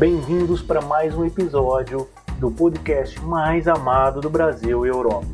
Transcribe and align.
Bem-vindos 0.00 0.62
para 0.62 0.80
mais 0.80 1.14
um 1.14 1.26
episódio 1.26 2.08
do 2.38 2.50
podcast 2.50 3.20
mais 3.20 3.68
amado 3.68 4.18
do 4.22 4.30
Brasil 4.30 4.86
e 4.86 4.88
Europa. 4.88 5.26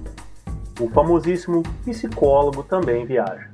O 0.81 0.89
famosíssimo 0.89 1.63
Psicólogo 1.85 2.65
também 2.65 3.07
viaja. 3.07 3.49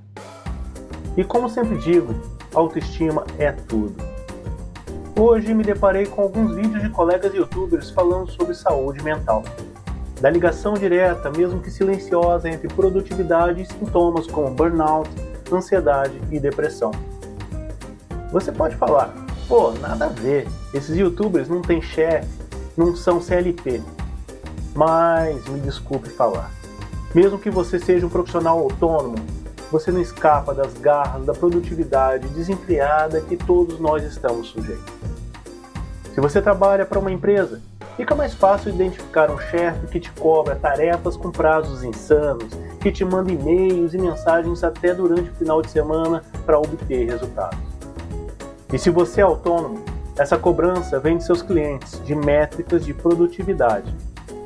E 1.15 1.23
como 1.23 1.51
sempre 1.51 1.77
digo, 1.77 2.15
autoestima 2.55 3.27
é 3.39 3.53
tudo. 3.53 3.95
Hoje 5.15 5.53
me 5.53 5.63
deparei 5.63 6.07
com 6.07 6.23
alguns 6.23 6.55
vídeos 6.55 6.83
de 6.83 6.89
colegas 6.89 7.35
youtubers 7.35 7.91
falando 7.91 8.31
sobre 8.31 8.55
saúde 8.55 9.05
mental. 9.05 9.45
Da 10.19 10.31
ligação 10.31 10.73
direta, 10.73 11.31
mesmo 11.31 11.61
que 11.61 11.71
silenciosa, 11.71 12.49
entre 12.49 12.69
produtividade 12.69 13.61
e 13.61 13.67
sintomas 13.67 14.27
como 14.27 14.49
burnout, 14.55 15.11
ansiedade 15.53 16.19
e 16.31 16.41
depressão. 16.41 16.91
Você 18.33 18.51
pode 18.51 18.77
falar, 18.77 19.22
pô, 19.53 19.71
nada 19.73 20.07
a 20.07 20.09
ver, 20.09 20.49
esses 20.73 20.97
youtubers 20.97 21.47
não 21.47 21.61
têm 21.61 21.83
chefe, 21.83 22.27
não 22.75 22.97
são 22.97 23.21
CLP. 23.21 23.83
Mas 24.75 25.47
me 25.47 25.61
desculpe 25.61 26.09
falar. 26.09 26.51
Mesmo 27.15 27.39
que 27.39 27.51
você 27.51 27.79
seja 27.79 28.07
um 28.07 28.09
profissional 28.09 28.59
autônomo, 28.59 29.17
você 29.71 29.93
não 29.93 30.01
escapa 30.01 30.55
das 30.55 30.73
garras 30.79 31.27
da 31.27 31.35
produtividade 31.35 32.29
desempregada 32.29 33.21
que 33.21 33.37
todos 33.37 33.79
nós 33.79 34.03
estamos 34.05 34.49
sujeitos. 34.49 34.91
Se 36.15 36.21
você 36.23 36.41
trabalha 36.41 36.87
para 36.87 36.99
uma 36.99 37.13
empresa, 37.13 37.61
fica 37.99 38.15
mais 38.15 38.33
fácil 38.33 38.71
identificar 38.71 39.31
um 39.31 39.39
chefe 39.39 39.87
que 39.89 40.01
te 40.01 40.11
cobra 40.13 40.57
tarefas 40.57 41.15
com 41.15 41.31
prazos 41.31 41.85
insanos, 41.85 42.55
que 42.81 42.91
te 42.91 43.05
manda 43.05 43.31
e-mails 43.31 43.93
e 43.93 43.99
mensagens 43.99 44.65
até 44.65 44.95
durante 44.95 45.29
o 45.29 45.35
final 45.35 45.61
de 45.61 45.71
semana 45.71 46.25
para 46.47 46.59
obter 46.59 47.05
resultados. 47.11 47.72
E 48.73 48.79
se 48.79 48.89
você 48.89 49.21
é 49.21 49.25
autônomo, 49.25 49.85
essa 50.17 50.39
cobrança 50.39 50.99
vem 50.99 51.19
de 51.19 51.25
seus 51.25 51.43
clientes, 51.43 52.03
de 52.05 52.15
métricas 52.15 52.85
de 52.85 52.95
produtividade. 52.95 53.95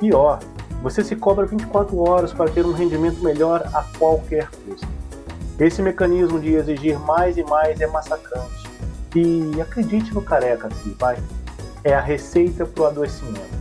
Pior, 0.01 0.41
você 0.83 1.05
se 1.05 1.15
cobra 1.15 1.47
24 1.47 1.97
horas 1.99 2.33
para 2.33 2.51
ter 2.51 2.67
um 2.67 2.73
rendimento 2.73 3.23
melhor 3.23 3.69
a 3.73 3.85
qualquer 3.99 4.49
custo. 4.51 4.87
Esse 5.61 5.81
mecanismo 5.81 6.41
de 6.41 6.55
exigir 6.55 6.99
mais 6.99 7.37
e 7.37 7.45
mais 7.45 7.81
é 7.81 7.87
massacrante. 7.87 8.67
E 9.15 9.61
acredite 9.61 10.13
no 10.13 10.21
careca 10.21 10.67
aqui, 10.67 10.91
pai. 10.91 11.19
É 11.85 11.95
a 11.95 12.01
receita 12.01 12.67
para 12.67 12.83
o 12.83 12.87
adoecimento. 12.87 13.57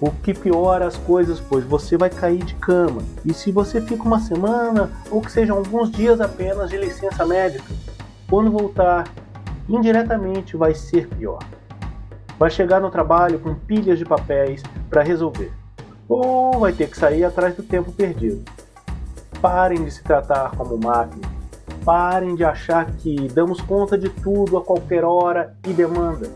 O 0.00 0.10
que 0.10 0.32
piora 0.32 0.86
as 0.86 0.96
coisas, 0.96 1.38
pois 1.38 1.64
você 1.64 1.96
vai 1.96 2.08
cair 2.08 2.44
de 2.44 2.54
cama. 2.54 3.02
E 3.24 3.34
se 3.34 3.52
você 3.52 3.80
fica 3.80 4.04
uma 4.04 4.20
semana, 4.20 4.90
ou 5.10 5.20
que 5.20 5.30
sejam 5.30 5.58
alguns 5.58 5.90
dias 5.90 6.20
apenas 6.20 6.70
de 6.70 6.76
licença 6.76 7.26
médica, 7.26 7.72
quando 8.28 8.50
voltar, 8.50 9.04
indiretamente 9.68 10.56
vai 10.56 10.74
ser 10.74 11.08
pior. 11.08 11.40
Vai 12.38 12.50
chegar 12.50 12.80
no 12.80 12.90
trabalho 12.90 13.38
com 13.38 13.54
pilhas 13.54 13.98
de 13.98 14.04
papéis 14.04 14.62
para 14.88 15.02
resolver, 15.02 15.52
ou 16.08 16.60
vai 16.60 16.72
ter 16.72 16.88
que 16.88 16.96
sair 16.96 17.24
atrás 17.24 17.54
do 17.54 17.62
tempo 17.62 17.92
perdido. 17.92 18.44
Parem 19.40 19.84
de 19.84 19.90
se 19.90 20.02
tratar 20.02 20.50
como 20.56 20.78
máquina. 20.78 21.28
Parem 21.84 22.34
de 22.34 22.44
achar 22.44 22.86
que 22.92 23.28
damos 23.28 23.60
conta 23.60 23.96
de 23.96 24.08
tudo 24.08 24.56
a 24.56 24.64
qualquer 24.64 25.04
hora 25.04 25.56
e 25.66 25.72
demanda. 25.72 26.30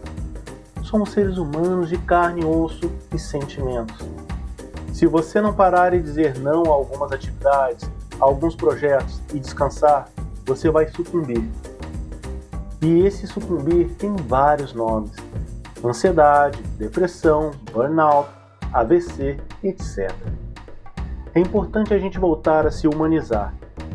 Somos 0.82 1.10
seres 1.10 1.36
humanos 1.36 1.88
de 1.88 1.98
carne, 1.98 2.44
osso 2.44 2.90
e 3.12 3.18
sentimentos. 3.18 3.96
Se 4.92 5.06
você 5.06 5.40
não 5.40 5.54
parar 5.54 5.94
e 5.94 6.02
dizer 6.02 6.38
não 6.38 6.64
a 6.64 6.74
algumas 6.74 7.12
atividades, 7.12 7.90
a 8.20 8.24
alguns 8.24 8.54
projetos 8.54 9.20
e 9.32 9.40
descansar, 9.40 10.08
você 10.44 10.70
vai 10.70 10.88
sucumbir. 10.88 11.48
E 12.82 13.06
esse 13.06 13.28
sucumbir 13.28 13.90
tem 13.96 14.14
vários 14.16 14.74
nomes: 14.74 15.12
ansiedade, 15.84 16.60
depressão, 16.76 17.52
burnout, 17.72 18.28
AVC, 18.72 19.38
etc. 19.62 20.12
É 21.32 21.38
importante 21.38 21.94
a 21.94 21.98
gente 21.98 22.18
voltar 22.18 22.66
a 22.66 22.72
se 22.72 22.88
humanizar, 22.88 23.54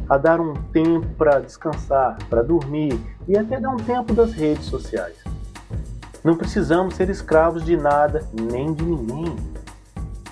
a 0.09 0.17
dar 0.17 0.39
um 0.39 0.53
tempo 0.71 1.05
para 1.17 1.39
descansar, 1.39 2.17
para 2.29 2.41
dormir 2.41 2.97
e 3.27 3.37
até 3.37 3.59
dar 3.59 3.71
um 3.71 3.77
tempo 3.77 4.13
das 4.13 4.31
redes 4.31 4.65
sociais. 4.65 5.17
Não 6.23 6.37
precisamos 6.37 6.95
ser 6.95 7.09
escravos 7.09 7.65
de 7.65 7.75
nada 7.75 8.25
nem 8.33 8.73
de 8.73 8.85
ninguém. 8.85 9.35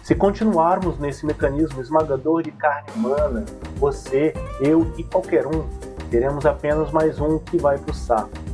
Se 0.02 0.16
continuarmos 0.16 0.98
nesse 0.98 1.26
mecanismo 1.26 1.82
esmagador 1.82 2.42
de 2.42 2.52
carne 2.52 2.90
humana, 2.96 3.44
você, 3.78 4.34
eu 4.62 4.94
e 4.98 5.04
qualquer 5.04 5.46
um, 5.46 5.68
teremos 6.10 6.46
apenas 6.46 6.92
mais 6.92 7.20
um 7.20 7.38
que 7.40 7.58
vai 7.58 7.78
para 7.78 7.92
o 7.92 7.94
saco 7.94 8.45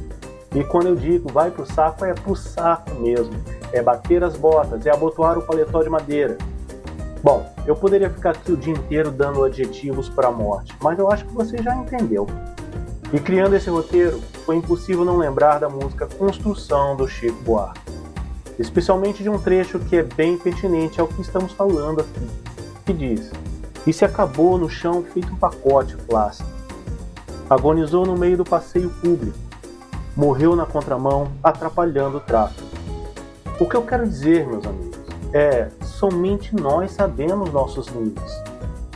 e 0.54 0.66
quando 0.66 0.88
eu 0.88 0.96
digo 0.96 1.32
vai 1.32 1.50
pro 1.50 1.66
saco, 1.66 2.04
é 2.04 2.14
pro 2.14 2.36
saco 2.36 2.94
mesmo. 2.96 3.34
É 3.72 3.82
bater 3.82 4.22
as 4.22 4.36
botas, 4.36 4.86
é 4.86 4.92
abotoar 4.92 5.38
o 5.38 5.42
paletó 5.42 5.82
de 5.82 5.90
madeira. 5.90 6.38
Bom, 7.24 7.50
eu 7.66 7.76
poderia 7.76 8.10
ficar 8.10 8.32
aqui 8.32 8.52
o 8.52 8.58
dia 8.58 8.74
inteiro 8.74 9.12
dando 9.12 9.44
adjetivos 9.44 10.10
para 10.10 10.28
a 10.28 10.32
morte, 10.32 10.76
mas 10.82 11.00
eu 11.00 11.10
acho 11.10 11.24
que 11.26 11.34
você 11.34 11.58
já 11.62 11.74
entendeu. 11.76 12.28
E 13.14 13.20
criando 13.20 13.56
esse 13.56 13.70
roteiro, 13.70 14.20
foi 14.46 14.58
impossível 14.58 15.06
não 15.06 15.18
lembrar 15.18 15.60
da 15.60 15.70
música 15.70 16.08
Construção 16.08 16.98
do 16.98 17.08
Chico 17.08 17.42
Buarque. 17.44 17.80
Especialmente 18.60 19.24
de 19.24 19.30
um 19.30 19.40
trecho 19.40 19.80
que 19.80 19.96
é 19.96 20.04
bem 20.04 20.38
pertinente 20.38 21.00
ao 21.00 21.08
que 21.08 21.22
estamos 21.22 21.54
falando 21.54 22.02
aqui, 22.02 22.28
que 22.86 22.94
diz: 22.94 23.32
E 23.88 23.94
se 23.94 24.04
acabou 24.04 24.58
no 24.58 24.70
chão 24.70 25.04
feito 25.04 25.32
um 25.32 25.38
pacote 25.38 25.96
plástico. 25.96 26.50
Agonizou 27.50 28.06
no 28.06 28.18
meio 28.18 28.38
do 28.38 28.44
passeio 28.44 28.90
público 29.02 29.51
morreu 30.16 30.56
na 30.56 30.66
contramão, 30.66 31.32
atrapalhando 31.44 32.18
o 32.18 32.22
tráfego. 32.22 32.68
O 33.60 33.66
que 33.66 33.76
eu 33.76 33.84
quero 33.84 34.08
dizer, 34.08 34.48
meus 34.48 34.66
amigos, 34.66 35.00
é 35.34 35.70
somente 35.84 36.56
nós 36.56 36.92
sabemos 36.92 37.52
nossos 37.52 37.88
limites. 37.88 38.42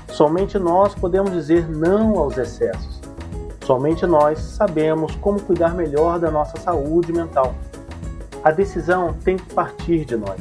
Somente 0.10 0.58
nós 0.58 0.96
podemos 0.96 1.32
dizer 1.32 1.70
não 1.70 2.18
aos 2.18 2.38
excessos. 2.38 3.02
Somente 3.64 4.06
nós 4.06 4.40
sabemos 4.40 5.16
como 5.16 5.42
cuidar 5.42 5.74
melhor 5.74 6.20
da 6.20 6.30
nossa 6.32 6.60
saúde 6.60 7.12
mental. 7.12 7.56
A 8.44 8.52
decisão 8.52 9.14
tem 9.24 9.38
que 9.38 9.54
partir 9.54 10.06
de 10.06 10.16
nós. 10.16 10.40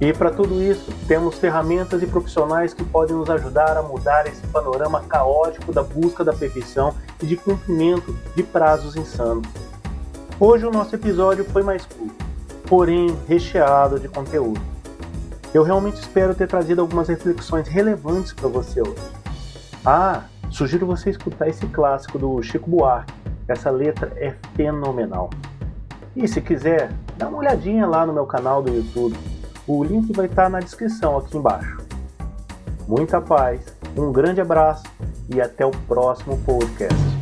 E 0.00 0.12
para 0.12 0.30
tudo 0.30 0.60
isso, 0.60 0.92
temos 1.06 1.38
ferramentas 1.38 2.02
e 2.02 2.06
profissionais 2.06 2.74
que 2.74 2.84
podem 2.84 3.14
nos 3.14 3.30
ajudar 3.30 3.76
a 3.76 3.82
mudar 3.82 4.26
esse 4.26 4.44
panorama 4.48 5.00
caótico 5.02 5.72
da 5.72 5.84
busca 5.84 6.24
da 6.24 6.32
perfeição 6.32 6.94
e 7.22 7.26
de 7.26 7.36
cumprimento 7.36 8.14
de 8.34 8.42
prazos 8.42 8.96
insanos. 8.96 9.46
Hoje 10.38 10.66
o 10.66 10.70
nosso 10.70 10.96
episódio 10.96 11.44
foi 11.44 11.62
mais 11.62 11.86
curto, 11.86 12.24
porém 12.68 13.16
recheado 13.28 14.00
de 14.00 14.08
conteúdo. 14.08 14.60
Eu 15.54 15.62
realmente 15.62 16.00
espero 16.00 16.34
ter 16.34 16.48
trazido 16.48 16.80
algumas 16.80 17.06
reflexões 17.06 17.68
relevantes 17.68 18.32
para 18.32 18.48
você 18.48 18.80
hoje. 18.80 19.00
Ah, 19.86 20.24
sugiro 20.50 20.86
você 20.86 21.10
escutar 21.10 21.48
esse 21.48 21.64
clássico 21.68 22.18
do 22.18 22.42
Chico 22.42 22.68
Buarque. 22.68 23.14
Essa 23.46 23.70
letra 23.70 24.12
é 24.16 24.34
fenomenal. 24.56 25.30
E 26.16 26.26
se 26.26 26.40
quiser, 26.40 26.90
dá 27.16 27.28
uma 27.28 27.38
olhadinha 27.38 27.86
lá 27.86 28.04
no 28.04 28.12
meu 28.12 28.26
canal 28.26 28.60
do 28.60 28.74
YouTube 28.74 29.16
o 29.66 29.82
link 29.82 30.12
vai 30.12 30.26
estar 30.26 30.48
na 30.50 30.60
descrição 30.60 31.16
aqui 31.18 31.36
embaixo. 31.36 31.78
Muita 32.86 33.20
paz, 33.20 33.60
um 33.96 34.12
grande 34.12 34.40
abraço 34.40 34.84
e 35.28 35.40
até 35.40 35.64
o 35.64 35.70
próximo 35.70 36.38
podcast. 36.38 37.13